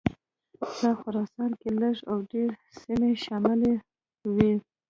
[0.83, 3.73] په خراسان کې لږې او ډېرې سیمې شاملي
[4.35, 4.51] وې.